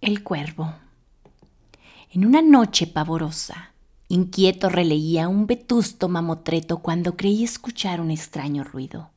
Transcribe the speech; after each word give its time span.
El 0.00 0.22
cuervo. 0.22 0.72
En 2.10 2.24
una 2.24 2.40
noche 2.40 2.86
pavorosa, 2.86 3.74
inquieto 4.08 4.70
releía 4.70 5.28
un 5.28 5.46
vetusto 5.46 6.08
mamotreto 6.08 6.78
cuando 6.78 7.18
creí 7.18 7.44
escuchar 7.44 8.00
un 8.00 8.10
extraño 8.10 8.64
ruido. 8.64 9.10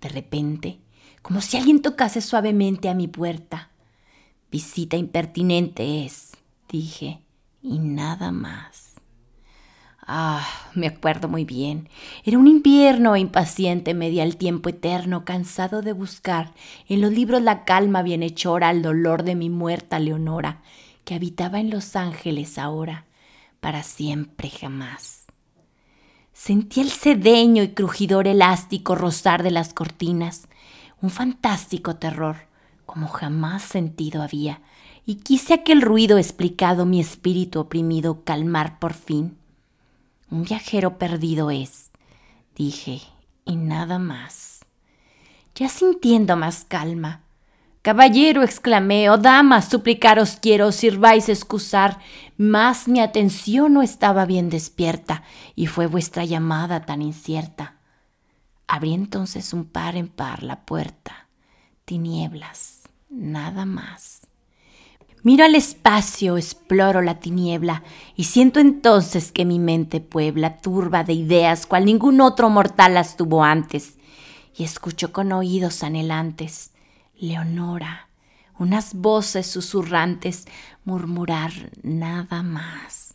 De 0.00 0.08
repente, 0.08 0.80
como 1.22 1.40
si 1.40 1.56
alguien 1.56 1.82
tocase 1.82 2.20
suavemente 2.20 2.88
a 2.88 2.94
mi 2.94 3.06
puerta. 3.06 3.70
Visita 4.50 4.96
impertinente 4.96 6.04
es, 6.04 6.32
dije, 6.68 7.22
y 7.62 7.78
nada 7.78 8.32
más. 8.32 8.91
Ah, 10.04 10.44
me 10.74 10.88
acuerdo 10.88 11.28
muy 11.28 11.44
bien. 11.44 11.88
Era 12.24 12.36
un 12.36 12.48
invierno 12.48 13.16
impaciente, 13.16 13.94
media 13.94 14.24
el 14.24 14.36
tiempo 14.36 14.68
eterno, 14.68 15.24
cansado 15.24 15.80
de 15.80 15.92
buscar 15.92 16.54
en 16.88 17.00
los 17.00 17.12
libros 17.12 17.40
la 17.40 17.64
calma 17.64 18.02
bienhechora 18.02 18.68
al 18.68 18.82
dolor 18.82 19.22
de 19.22 19.36
mi 19.36 19.48
muerta 19.48 20.00
Leonora, 20.00 20.60
que 21.04 21.14
habitaba 21.14 21.60
en 21.60 21.70
Los 21.70 21.94
Ángeles 21.94 22.58
ahora, 22.58 23.06
para 23.60 23.84
siempre 23.84 24.50
jamás. 24.50 25.26
Sentí 26.32 26.80
el 26.80 26.90
sedeño 26.90 27.62
y 27.62 27.68
crujidor 27.68 28.26
elástico 28.26 28.96
rozar 28.96 29.44
de 29.44 29.52
las 29.52 29.72
cortinas, 29.72 30.48
un 31.00 31.10
fantástico 31.10 31.94
terror, 31.94 32.48
como 32.86 33.06
jamás 33.06 33.62
sentido 33.62 34.22
había, 34.22 34.62
y 35.06 35.16
quise 35.16 35.54
aquel 35.54 35.80
ruido 35.80 36.18
explicado 36.18 36.86
mi 36.86 36.98
espíritu 36.98 37.60
oprimido 37.60 38.24
calmar 38.24 38.80
por 38.80 38.94
fin 38.94 39.36
un 40.32 40.44
viajero 40.44 40.96
perdido 40.96 41.50
es, 41.50 41.90
dije, 42.56 43.02
y 43.44 43.56
nada 43.56 43.98
más. 43.98 44.60
Ya 45.54 45.68
sintiendo 45.68 46.36
más 46.36 46.64
calma. 46.64 47.20
Caballero, 47.82 48.42
exclamé, 48.42 49.10
oh, 49.10 49.18
dama, 49.18 49.60
suplicaros 49.60 50.38
quiero, 50.40 50.72
sirváis 50.72 51.28
excusar, 51.28 51.98
mas 52.38 52.88
mi 52.88 53.00
atención 53.00 53.74
no 53.74 53.82
estaba 53.82 54.24
bien 54.24 54.48
despierta, 54.48 55.22
y 55.54 55.66
fue 55.66 55.86
vuestra 55.86 56.24
llamada 56.24 56.86
tan 56.86 57.02
incierta. 57.02 57.76
Abrí 58.66 58.94
entonces 58.94 59.52
un 59.52 59.66
par 59.66 59.96
en 59.96 60.08
par 60.08 60.42
la 60.42 60.64
puerta. 60.64 61.28
Tinieblas, 61.84 62.84
nada 63.10 63.66
más. 63.66 64.22
Miro 65.24 65.44
al 65.44 65.54
espacio, 65.54 66.36
exploro 66.36 67.00
la 67.00 67.20
tiniebla 67.20 67.84
y 68.16 68.24
siento 68.24 68.58
entonces 68.58 69.30
que 69.30 69.44
mi 69.44 69.60
mente 69.60 70.00
puebla 70.00 70.56
turba 70.56 71.04
de 71.04 71.12
ideas 71.12 71.64
cual 71.66 71.84
ningún 71.84 72.20
otro 72.20 72.50
mortal 72.50 72.94
las 72.94 73.16
tuvo 73.16 73.44
antes. 73.44 73.98
Y 74.56 74.64
escucho 74.64 75.12
con 75.12 75.30
oídos 75.30 75.84
anhelantes, 75.84 76.72
Leonora, 77.16 78.08
unas 78.58 78.94
voces 78.94 79.46
susurrantes 79.46 80.46
murmurar 80.84 81.52
nada 81.82 82.42
más. 82.42 83.14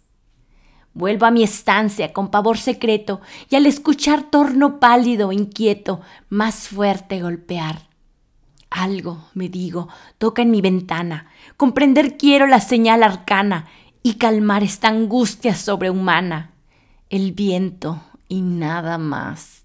Vuelvo 0.94 1.26
a 1.26 1.32
mi 1.32 1.44
estancia 1.44 2.14
con 2.14 2.32
pavor 2.32 2.58
secreto 2.58 3.20
y 3.50 3.58
al 3.58 3.66
escuchar 3.66 4.32
torno 4.32 4.80
pálido, 4.80 5.34
inquieto, 5.34 6.00
más 6.30 6.70
fuerte 6.70 7.22
golpear. 7.22 7.88
Algo, 8.70 9.26
me 9.34 9.50
digo, 9.50 9.88
toca 10.18 10.42
en 10.42 10.52
mi 10.52 10.62
ventana. 10.62 11.28
Comprender 11.56 12.18
quiero 12.18 12.48
la 12.48 12.60
señal 12.60 13.04
arcana 13.04 13.68
y 14.04 14.16
calmar 14.16 14.64
esta 14.64 14.90
angustia 14.90 15.56
sobrehumana. 15.56 16.52
El 17.10 17.32
viento 17.32 18.02
y 18.28 18.42
nada 18.42 18.98
más. 18.98 19.62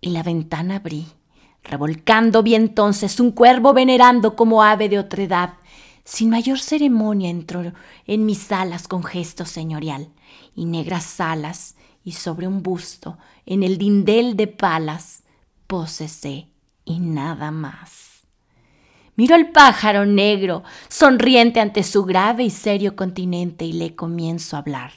Y 0.00 0.10
la 0.10 0.22
ventana 0.22 0.76
abrí, 0.76 1.06
revolcando 1.62 2.42
vi 2.42 2.54
entonces 2.54 3.20
un 3.20 3.32
cuervo 3.32 3.72
venerando 3.72 4.36
como 4.36 4.62
ave 4.62 4.88
de 4.88 4.98
otra 4.98 5.22
edad. 5.22 5.54
Sin 6.04 6.30
mayor 6.30 6.58
ceremonia 6.58 7.28
entró 7.28 7.72
en 8.06 8.24
mis 8.24 8.50
alas 8.52 8.88
con 8.88 9.02
gesto 9.02 9.44
señorial 9.44 10.08
y 10.54 10.64
negras 10.64 11.20
alas 11.20 11.74
y 12.04 12.12
sobre 12.12 12.46
un 12.46 12.62
busto 12.62 13.18
en 13.44 13.62
el 13.62 13.76
dindel 13.76 14.36
de 14.36 14.46
palas 14.46 15.24
posesé 15.66 16.48
y 16.86 17.00
nada 17.00 17.50
más. 17.50 18.26
Miro 19.16 19.34
al 19.34 19.50
pájaro 19.50 20.06
negro, 20.06 20.62
sonriente 20.88 21.60
ante 21.60 21.82
su 21.82 22.04
grave 22.04 22.44
y 22.44 22.50
serio 22.50 22.96
continente, 22.96 23.64
y 23.64 23.72
le 23.72 23.94
comienzo 23.94 24.56
a 24.56 24.60
hablar. 24.60 24.92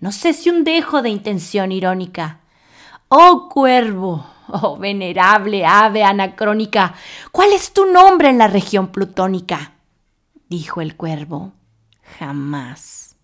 No 0.00 0.12
sé 0.12 0.34
si 0.34 0.50
un 0.50 0.64
dejo 0.64 1.00
de 1.00 1.10
intención 1.10 1.72
irónica. 1.72 2.40
Oh 3.08 3.48
cuervo, 3.50 4.26
oh 4.48 4.76
venerable 4.76 5.64
ave 5.64 6.02
anacrónica, 6.02 6.94
¿cuál 7.30 7.52
es 7.52 7.72
tu 7.72 7.86
nombre 7.86 8.28
en 8.28 8.38
la 8.38 8.48
región 8.48 8.88
plutónica? 8.88 9.72
Dijo 10.48 10.80
el 10.80 10.96
cuervo. 10.96 11.52
Jamás. 12.18 13.16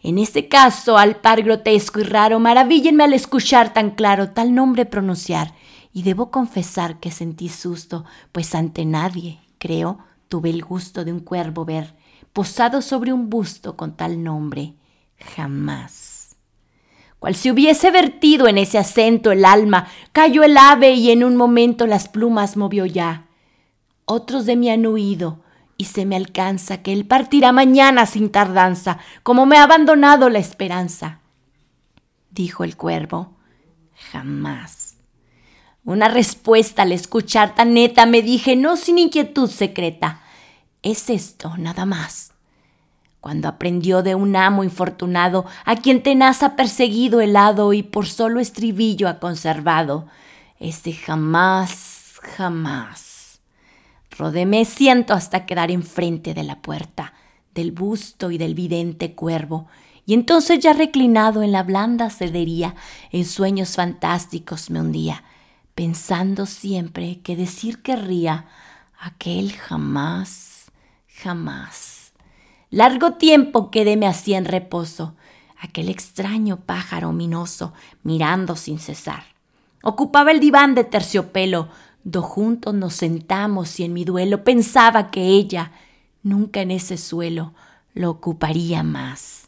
En 0.00 0.18
este 0.18 0.48
caso, 0.48 0.98
al 0.98 1.16
par 1.16 1.42
grotesco 1.42 2.00
y 2.00 2.04
raro, 2.04 2.38
maravíllenme 2.38 3.04
al 3.04 3.12
escuchar 3.12 3.72
tan 3.72 3.90
claro 3.90 4.30
tal 4.30 4.54
nombre 4.54 4.86
pronunciar 4.86 5.52
y 5.96 6.02
debo 6.02 6.30
confesar 6.30 7.00
que 7.00 7.10
sentí 7.10 7.48
susto, 7.48 8.04
pues 8.30 8.54
ante 8.54 8.84
nadie, 8.84 9.40
creo, 9.56 9.98
tuve 10.28 10.50
el 10.50 10.62
gusto 10.62 11.06
de 11.06 11.12
un 11.14 11.20
cuervo 11.20 11.64
ver, 11.64 11.94
posado 12.34 12.82
sobre 12.82 13.14
un 13.14 13.30
busto 13.30 13.78
con 13.78 13.96
tal 13.96 14.22
nombre, 14.22 14.74
jamás. 15.16 16.36
Cual 17.18 17.34
si 17.34 17.50
hubiese 17.50 17.90
vertido 17.90 18.46
en 18.46 18.58
ese 18.58 18.76
acento 18.76 19.32
el 19.32 19.46
alma, 19.46 19.88
cayó 20.12 20.42
el 20.42 20.58
ave 20.58 20.92
y 20.92 21.12
en 21.12 21.24
un 21.24 21.34
momento 21.34 21.86
las 21.86 22.10
plumas 22.10 22.58
movió 22.58 22.84
ya. 22.84 23.28
Otros 24.04 24.44
de 24.44 24.54
mí 24.56 24.68
han 24.68 24.86
huido, 24.86 25.40
y 25.78 25.86
se 25.86 26.04
me 26.04 26.16
alcanza 26.16 26.82
que 26.82 26.92
él 26.92 27.06
partirá 27.06 27.52
mañana 27.52 28.04
sin 28.04 28.30
tardanza, 28.30 28.98
como 29.22 29.46
me 29.46 29.56
ha 29.56 29.62
abandonado 29.62 30.28
la 30.28 30.40
esperanza. 30.40 31.20
Dijo 32.32 32.64
el 32.64 32.76
cuervo, 32.76 33.32
jamás. 34.12 34.85
Una 35.86 36.08
respuesta 36.08 36.82
al 36.82 36.90
escuchar 36.90 37.54
tan 37.54 37.72
neta 37.72 38.06
me 38.06 38.20
dije, 38.20 38.56
no 38.56 38.76
sin 38.76 38.98
inquietud 38.98 39.48
secreta, 39.48 40.20
es 40.82 41.08
esto 41.08 41.56
nada 41.58 41.86
más. 41.86 42.32
Cuando 43.20 43.46
aprendió 43.46 44.02
de 44.02 44.16
un 44.16 44.34
amo 44.34 44.64
infortunado, 44.64 45.46
a 45.64 45.76
quien 45.76 46.02
tenaz 46.02 46.42
ha 46.42 46.56
perseguido 46.56 47.20
helado 47.20 47.72
y 47.72 47.84
por 47.84 48.08
solo 48.08 48.40
estribillo 48.40 49.08
ha 49.08 49.20
conservado, 49.20 50.08
ese 50.58 50.92
jamás, 50.92 52.14
jamás. 52.36 53.40
Rodéme 54.10 54.64
siento 54.64 55.14
hasta 55.14 55.46
quedar 55.46 55.70
enfrente 55.70 56.34
de 56.34 56.42
la 56.42 56.62
puerta, 56.62 57.14
del 57.54 57.70
busto 57.70 58.32
y 58.32 58.38
del 58.38 58.56
vidente 58.56 59.14
cuervo, 59.14 59.68
y 60.04 60.14
entonces 60.14 60.58
ya 60.58 60.72
reclinado 60.72 61.44
en 61.44 61.52
la 61.52 61.62
blanda 61.62 62.10
cedería, 62.10 62.74
en 63.12 63.24
sueños 63.24 63.76
fantásticos 63.76 64.68
me 64.68 64.80
hundía 64.80 65.22
pensando 65.76 66.46
siempre 66.46 67.20
que 67.20 67.36
decir 67.36 67.82
querría 67.82 68.46
aquel 68.98 69.52
jamás, 69.52 70.72
jamás. 71.22 72.14
Largo 72.70 73.12
tiempo 73.12 73.70
quedéme 73.70 74.06
así 74.06 74.32
en 74.32 74.46
reposo, 74.46 75.14
aquel 75.60 75.90
extraño 75.90 76.60
pájaro 76.60 77.10
ominoso, 77.10 77.74
mirando 78.02 78.56
sin 78.56 78.78
cesar. 78.78 79.24
Ocupaba 79.82 80.30
el 80.30 80.40
diván 80.40 80.74
de 80.74 80.82
terciopelo, 80.82 81.68
do 82.04 82.22
juntos 82.22 82.72
nos 82.72 82.94
sentamos 82.94 83.78
y 83.78 83.84
en 83.84 83.92
mi 83.92 84.06
duelo 84.06 84.44
pensaba 84.44 85.10
que 85.10 85.26
ella, 85.26 85.72
nunca 86.22 86.62
en 86.62 86.70
ese 86.70 86.96
suelo, 86.96 87.52
lo 87.92 88.10
ocuparía 88.10 88.82
más. 88.82 89.45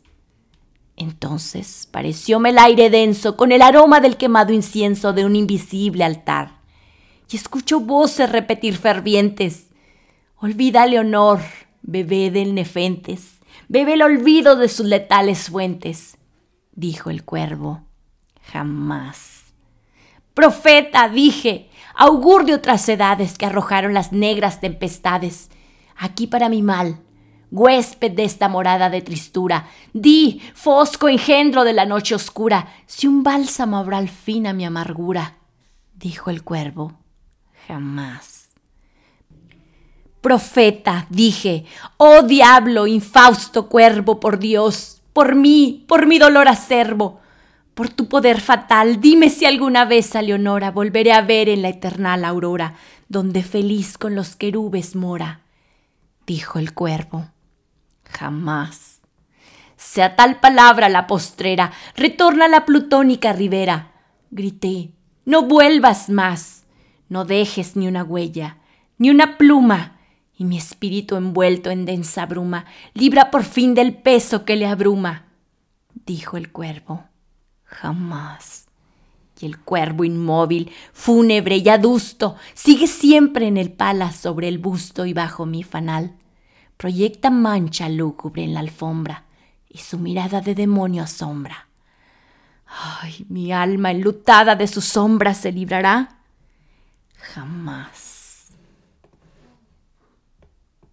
Entonces 1.00 1.88
parecióme 1.92 2.50
el 2.50 2.58
aire 2.58 2.90
denso 2.90 3.36
con 3.36 3.52
el 3.52 3.62
aroma 3.62 4.00
del 4.00 4.16
quemado 4.16 4.52
incienso 4.52 5.12
de 5.12 5.24
un 5.24 5.36
invisible 5.36 6.02
altar. 6.02 6.58
Y 7.30 7.36
escucho 7.36 7.78
voces 7.78 8.32
repetir 8.32 8.76
fervientes. 8.76 9.68
Olvida, 10.38 10.86
Leonor, 10.86 11.40
bebé 11.82 12.32
del 12.32 12.52
Nefentes, 12.52 13.38
bebe 13.68 13.94
el 13.94 14.02
olvido 14.02 14.56
de 14.56 14.68
sus 14.68 14.86
letales 14.86 15.50
fuentes. 15.50 16.18
Dijo 16.72 17.10
el 17.10 17.24
cuervo, 17.24 17.82
jamás. 18.52 19.44
Profeta, 20.34 21.08
dije, 21.08 21.70
augur 21.94 22.44
de 22.44 22.54
otras 22.54 22.88
edades 22.88 23.38
que 23.38 23.46
arrojaron 23.46 23.94
las 23.94 24.10
negras 24.12 24.60
tempestades. 24.60 25.50
Aquí 25.96 26.26
para 26.26 26.48
mi 26.48 26.62
mal, 26.62 27.00
huésped 27.50 28.12
de 28.12 28.24
esta 28.24 28.48
morada 28.48 28.90
de 28.90 29.02
tristura, 29.02 29.68
di, 29.92 30.40
fosco 30.54 31.08
engendro 31.08 31.64
de 31.64 31.72
la 31.72 31.86
noche 31.86 32.14
oscura, 32.14 32.68
si 32.86 33.06
un 33.06 33.22
bálsamo 33.22 33.78
habrá 33.78 33.98
al 33.98 34.08
fin 34.08 34.46
a 34.46 34.52
mi 34.52 34.64
amargura. 34.64 35.36
Dijo 35.94 36.30
el 36.30 36.42
cuervo, 36.42 36.94
jamás. 37.66 38.48
Profeta, 40.20 41.06
dije, 41.10 41.64
oh 41.96 42.22
diablo, 42.22 42.86
infausto 42.86 43.68
cuervo, 43.68 44.20
por 44.20 44.38
Dios, 44.38 45.00
por 45.12 45.34
mí, 45.34 45.84
por 45.88 46.06
mi 46.06 46.18
dolor 46.18 46.48
acervo, 46.48 47.20
por 47.74 47.88
tu 47.88 48.08
poder 48.08 48.40
fatal, 48.40 49.00
dime 49.00 49.30
si 49.30 49.46
alguna 49.46 49.84
vez 49.84 50.16
a 50.16 50.22
Leonora 50.22 50.70
volveré 50.72 51.12
a 51.12 51.22
ver 51.22 51.48
en 51.48 51.62
la 51.62 51.68
eternal 51.68 52.24
aurora, 52.24 52.74
donde 53.08 53.42
feliz 53.42 53.96
con 53.96 54.14
los 54.14 54.34
querubes 54.34 54.96
mora 54.96 55.42
dijo 56.28 56.58
el 56.58 56.74
cuervo. 56.74 57.26
Jamás. 58.18 58.98
Sea 59.76 60.16
tal 60.16 60.40
palabra 60.40 60.88
la 60.88 61.06
postrera, 61.06 61.70
retorna 61.94 62.48
la 62.48 62.64
plutónica 62.64 63.32
ribera. 63.32 63.92
Grité, 64.32 64.90
no 65.24 65.44
vuelvas 65.44 66.10
más, 66.10 66.64
no 67.08 67.24
dejes 67.24 67.76
ni 67.76 67.86
una 67.86 68.02
huella, 68.02 68.58
ni 68.98 69.10
una 69.10 69.38
pluma, 69.38 70.00
y 70.36 70.44
mi 70.44 70.58
espíritu 70.58 71.14
envuelto 71.14 71.70
en 71.70 71.84
densa 71.84 72.26
bruma 72.26 72.64
libra 72.92 73.30
por 73.30 73.44
fin 73.44 73.74
del 73.74 73.94
peso 73.94 74.44
que 74.44 74.56
le 74.56 74.66
abruma. 74.66 75.26
Dijo 76.04 76.36
el 76.36 76.50
cuervo, 76.50 77.04
jamás. 77.62 78.66
Y 79.40 79.46
el 79.46 79.60
cuervo 79.60 80.02
inmóvil, 80.02 80.72
fúnebre 80.92 81.58
y 81.58 81.68
adusto, 81.68 82.34
sigue 82.54 82.88
siempre 82.88 83.46
en 83.46 83.56
el 83.56 83.70
pala 83.70 84.10
sobre 84.10 84.48
el 84.48 84.58
busto 84.58 85.06
y 85.06 85.12
bajo 85.12 85.46
mi 85.46 85.62
fanal. 85.62 86.16
Proyecta 86.78 87.28
mancha 87.28 87.88
lúgubre 87.88 88.44
en 88.44 88.54
la 88.54 88.60
alfombra 88.60 89.24
y 89.68 89.78
su 89.78 89.98
mirada 89.98 90.40
de 90.40 90.54
demonio 90.54 91.02
asombra. 91.02 91.66
Ay, 92.66 93.26
mi 93.28 93.52
alma 93.52 93.90
enlutada 93.90 94.54
de 94.54 94.68
su 94.68 94.80
sombra 94.80 95.34
se 95.34 95.52
librará. 95.52 96.20
Jamás. 97.34 98.07